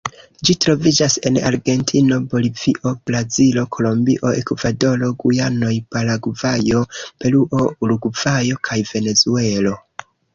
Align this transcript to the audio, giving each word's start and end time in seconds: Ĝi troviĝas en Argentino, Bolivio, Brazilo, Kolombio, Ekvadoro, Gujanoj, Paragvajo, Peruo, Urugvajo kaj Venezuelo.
Ĝi 0.47 0.53
troviĝas 0.63 1.15
en 1.29 1.35
Argentino, 1.49 2.15
Bolivio, 2.31 2.93
Brazilo, 3.09 3.65
Kolombio, 3.75 4.31
Ekvadoro, 4.39 5.09
Gujanoj, 5.25 5.73
Paragvajo, 5.97 6.81
Peruo, 7.25 7.69
Urugvajo 7.89 8.59
kaj 8.71 8.79
Venezuelo. 8.93 9.75